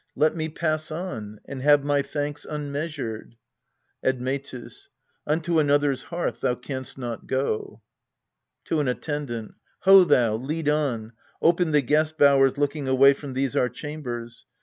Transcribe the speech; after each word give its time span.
Let 0.15 0.35
me 0.35 0.49
pass 0.49 0.89
on, 0.89 1.41
and 1.45 1.61
have 1.61 1.83
my 1.83 2.01
thanks 2.01 2.43
un 2.43 2.71
measured. 2.71 3.35
Admetus. 4.03 4.89
Unto 5.27 5.59
another's 5.59 6.01
hearth 6.01 6.41
thou 6.41 6.55
canst 6.55 6.97
not 6.97 7.27
go. 7.27 7.83
\To 8.65 8.79
an 8.79 8.87
ATTENDANT] 8.87 9.53
Ho 9.81 10.03
thou, 10.03 10.37
lead 10.37 10.67
on: 10.67 11.13
open 11.39 11.69
the' 11.69 11.81
guest 11.81 12.17
bowers 12.17 12.57
looking 12.57 12.87
Away 12.87 13.13
from 13.13 13.33
these 13.35 13.55
our 13.55 13.69
chambers. 13.69 14.47